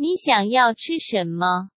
[0.00, 1.70] 你想要吃什么？